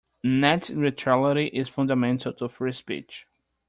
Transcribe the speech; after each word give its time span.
Net 0.23 0.71
neutrality 0.71 1.45
is 1.45 1.69
fundamental 1.69 2.33
to 2.33 2.49
free 2.49 2.71
speech. 2.73 3.27